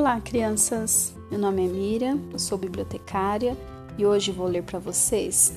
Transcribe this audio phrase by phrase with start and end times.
[0.00, 1.14] Olá, crianças!
[1.30, 3.54] Meu nome é Miriam, eu sou bibliotecária
[3.98, 5.52] e hoje vou ler para vocês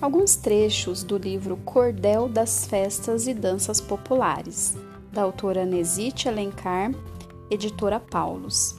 [0.00, 4.76] alguns trechos do livro Cordel das Festas e Danças Populares,
[5.12, 6.90] da autora Nesite Alencar,
[7.48, 8.74] editora Paulus.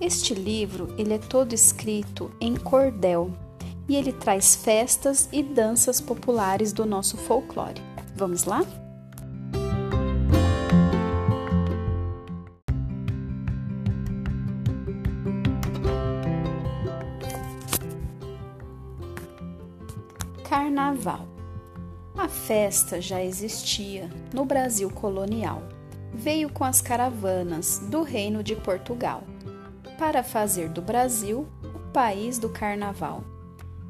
[0.00, 3.32] Este livro ele é todo escrito em cordel
[3.88, 7.82] e ele traz festas e danças populares do nosso folclore.
[8.14, 8.64] Vamos lá?
[22.30, 25.62] Festa já existia no Brasil colonial.
[26.14, 29.22] Veio com as caravanas do Reino de Portugal
[29.98, 33.22] para fazer do Brasil o país do carnaval.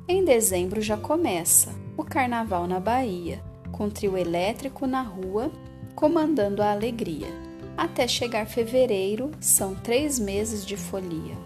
[0.08, 5.52] Em dezembro já começa o carnaval na Bahia, com trio elétrico na rua,
[5.94, 7.28] comandando a alegria.
[7.76, 11.36] Até chegar fevereiro, são três meses de folia.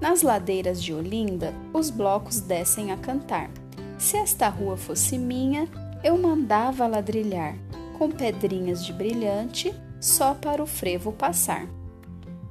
[0.00, 3.50] Nas ladeiras de Olinda, os blocos descem a cantar
[3.98, 5.68] se esta rua fosse minha,
[6.02, 7.56] eu mandava ladrilhar,
[7.98, 11.68] com pedrinhas de brilhante, só para o frevo passar.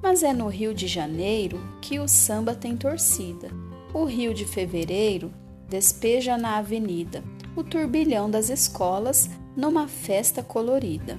[0.01, 3.49] Mas é no Rio de Janeiro que o samba tem torcida.
[3.93, 5.31] O Rio de Fevereiro
[5.69, 7.23] despeja na avenida
[7.55, 11.17] o turbilhão das escolas numa festa colorida.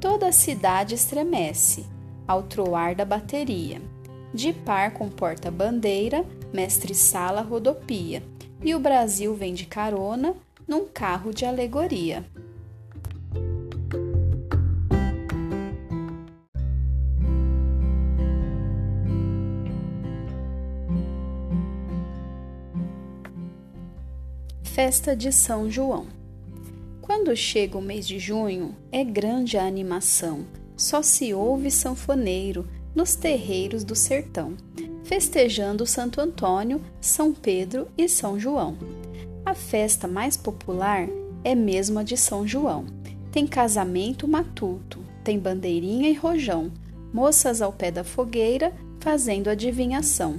[0.00, 1.86] Toda a cidade estremece
[2.26, 3.80] ao troar da bateria.
[4.32, 8.22] De par com porta-bandeira, mestre-sala rodopia
[8.62, 10.34] e o Brasil vem de carona
[10.70, 12.24] num carro de alegoria.
[24.62, 26.06] Festa de São João.
[27.02, 30.46] Quando chega o mês de junho, é grande a animação.
[30.76, 34.56] Só se ouve sanfoneiro nos terreiros do sertão
[35.10, 38.78] festejando Santo Antônio, São Pedro e São João.
[39.44, 41.08] A festa mais popular
[41.42, 42.84] é mesmo a de São João.
[43.32, 46.70] Tem casamento matuto, tem bandeirinha e rojão,
[47.12, 50.36] moças ao pé da fogueira fazendo adivinhação.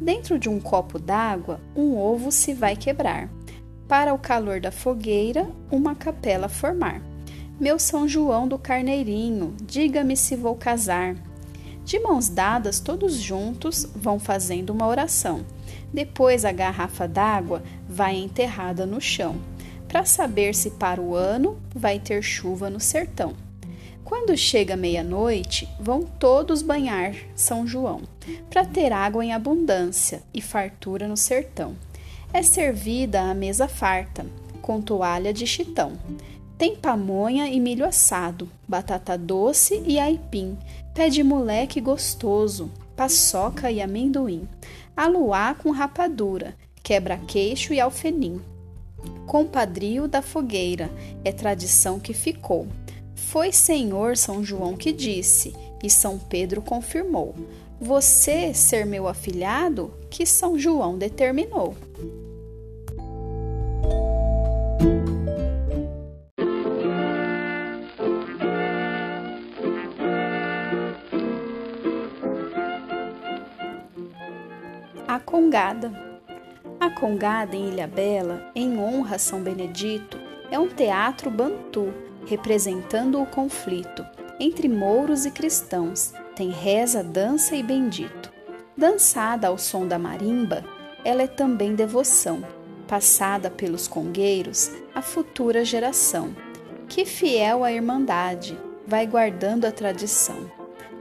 [0.00, 3.30] Dentro de um copo d'água, um ovo se vai quebrar.
[3.86, 7.00] Para o calor da fogueira, uma capela formar.
[7.60, 11.14] Meu São João do Carneirinho, diga-me se vou casar.
[11.84, 15.44] De mãos dadas, todos juntos vão fazendo uma oração.
[15.94, 19.36] Depois a garrafa d'água vai enterrada no chão,
[19.86, 23.32] para saber se para o ano vai ter chuva no sertão.
[24.02, 28.02] Quando chega meia-noite, vão todos banhar São João,
[28.50, 31.76] para ter água em abundância e fartura no sertão.
[32.32, 34.26] É servida a mesa farta,
[34.60, 35.92] com toalha de chitão.
[36.58, 40.58] Tem pamonha e milho assado, batata doce e aipim,
[40.92, 44.48] pé de moleque gostoso, paçoca e amendoim,
[44.96, 48.40] aluá com rapadura, quebra-queixo e alfenim.
[49.26, 50.90] Compadrio da fogueira,
[51.24, 52.66] é tradição que ficou.
[53.14, 57.34] Foi Senhor São João que disse, e São Pedro confirmou:
[57.80, 61.74] Você ser meu afilhado, que São João determinou.
[75.14, 75.92] A Congada.
[76.80, 80.18] A Congada em Ilhabela, em honra a São Benedito,
[80.50, 81.94] é um teatro bantu
[82.26, 84.04] representando o conflito
[84.40, 86.12] entre mouros e cristãos.
[86.34, 88.32] Tem reza, dança e bendito.
[88.76, 90.64] Dançada ao som da marimba,
[91.04, 92.44] ela é também devoção,
[92.88, 96.34] passada pelos congueiros à futura geração,
[96.88, 100.50] que fiel à irmandade vai guardando a tradição.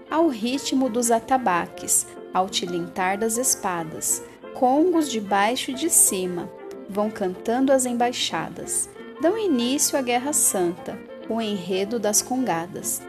[0.07, 4.23] Ao ritmo dos atabaques, ao tilintar das espadas,
[4.53, 6.49] congos de baixo e de cima,
[6.89, 8.89] vão cantando as embaixadas,
[9.21, 10.97] dão início à Guerra Santa,
[11.29, 13.01] o enredo das congadas.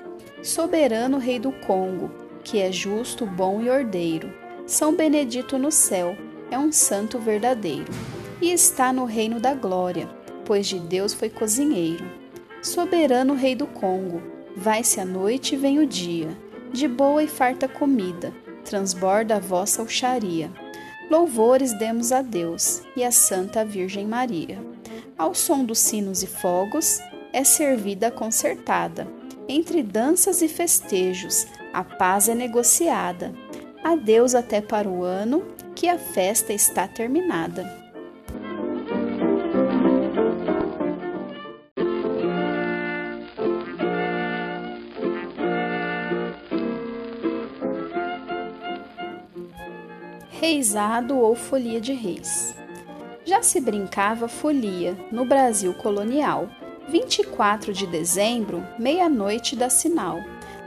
[0.43, 2.11] Soberano Rei do Congo,
[2.43, 4.33] que é justo, bom e ordeiro,
[4.67, 6.17] São Benedito no céu,
[6.51, 7.91] é um santo verdadeiro,
[8.41, 10.09] e está no reino da glória,
[10.45, 12.05] pois de Deus foi cozinheiro.
[12.63, 14.23] Soberano Rei do Congo,
[14.57, 16.29] vai-se a noite e vem o dia,
[16.73, 18.33] de boa e farta comida,
[18.65, 20.51] transborda a vossa alxaria.
[21.11, 24.59] Louvores demos a Deus e à Santa Virgem Maria.
[25.17, 26.99] Ao som dos sinos e fogos,
[27.33, 29.07] é servida concertada.
[29.49, 33.33] Entre danças e festejos, a paz é negociada.
[33.83, 35.45] Adeus até para o ano,
[35.75, 37.84] que a festa está terminada.
[50.45, 52.55] Reisado ou folia de reis.
[53.25, 56.51] Já se brincava folia no Brasil colonial.
[56.87, 60.19] 24 de dezembro, meia-noite da sinal.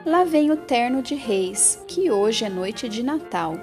[0.04, 3.56] Lá vem o terno de reis, que hoje é noite de Natal.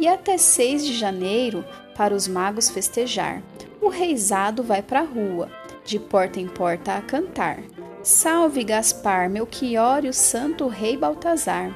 [0.00, 3.40] E até 6 de janeiro, para os magos festejar,
[3.80, 5.48] o reisado vai pra rua,
[5.84, 7.62] de porta em porta a cantar.
[8.02, 11.72] Salve Gaspar, Melchior e o santo rei Baltazar.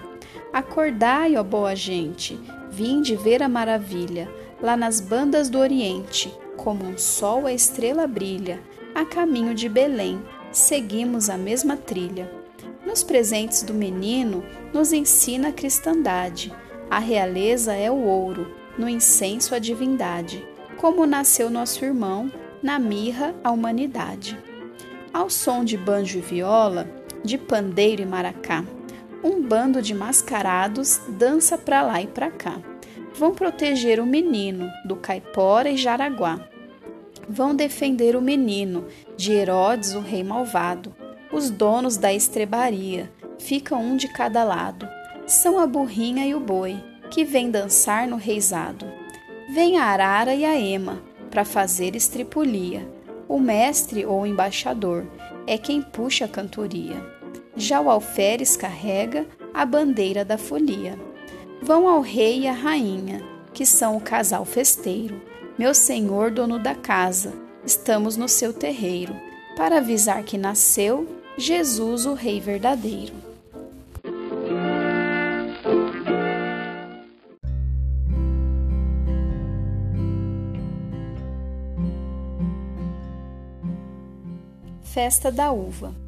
[0.52, 2.36] Acordai, ó boa gente,
[2.70, 4.28] vinde ver a maravilha,
[4.60, 8.60] lá nas bandas do Oriente, como um sol a estrela brilha,
[8.94, 10.20] a caminho de Belém,
[10.50, 12.30] seguimos a mesma trilha.
[12.84, 16.52] Nos presentes do menino, nos ensina a cristandade.
[16.90, 20.46] A realeza é o ouro, no incenso a divindade.
[20.76, 22.30] Como nasceu nosso irmão,
[22.62, 24.38] na mirra a humanidade.
[25.12, 26.88] Ao som de banjo e viola,
[27.24, 28.64] de pandeiro e maracá,
[29.26, 32.60] um bando de mascarados dança pra lá e pra cá.
[33.12, 36.38] Vão proteger o menino do caipora e jaraguá.
[37.28, 38.86] Vão defender o menino
[39.16, 40.94] de Herodes, o rei malvado.
[41.32, 44.88] Os donos da estrebaria ficam um de cada lado.
[45.26, 46.80] São a burrinha e o boi
[47.10, 48.86] que vêm dançar no reizado.
[49.52, 52.88] Vem a arara e a ema para fazer estripulia.
[53.28, 55.04] O mestre ou embaixador
[55.48, 57.15] é quem puxa a cantoria.
[57.56, 60.98] Já o alferes carrega a bandeira da folia.
[61.62, 63.22] Vão ao rei e à rainha,
[63.52, 65.20] que são o casal festeiro
[65.58, 67.32] meu senhor, dono da casa,
[67.64, 69.16] estamos no seu terreiro,
[69.56, 71.08] para avisar que nasceu
[71.38, 73.14] Jesus, o Rei verdadeiro.
[84.82, 86.05] Festa da Uva.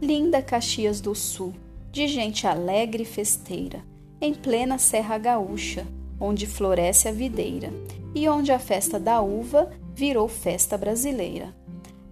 [0.00, 1.54] Linda Caxias do Sul,
[1.90, 3.82] de gente alegre e festeira,
[4.20, 5.86] em plena Serra Gaúcha,
[6.20, 7.72] onde floresce a videira
[8.14, 11.54] e onde a festa da uva virou festa brasileira.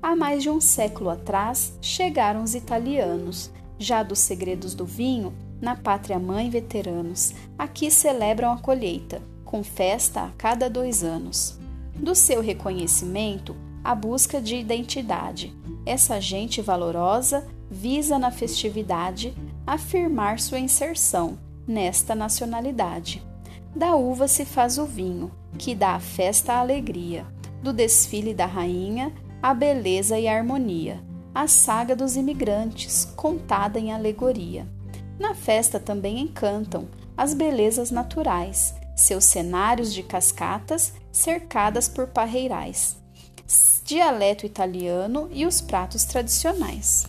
[0.01, 5.77] Há mais de um século atrás chegaram os italianos, já dos segredos do vinho, na
[5.77, 7.35] pátria mãe veteranos.
[7.59, 11.59] Aqui celebram a colheita, com festa a cada dois anos.
[11.95, 15.55] Do seu reconhecimento, a busca de identidade.
[15.85, 19.35] Essa gente valorosa visa na festividade
[19.67, 21.37] afirmar sua inserção
[21.67, 23.21] nesta nacionalidade.
[23.75, 27.27] Da uva se faz o vinho, que dá à festa a alegria,
[27.63, 29.13] do desfile da rainha
[29.43, 31.03] a beleza e a harmonia,
[31.35, 34.67] a saga dos imigrantes, contada em alegoria.
[35.19, 36.87] Na festa também encantam
[37.17, 42.97] as belezas naturais, seus cenários de cascatas cercadas por parreirais,
[43.85, 47.07] dialeto italiano e os pratos tradicionais.